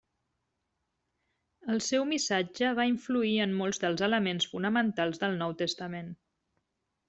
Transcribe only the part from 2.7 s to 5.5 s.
va influir en molts dels elements fonamentals del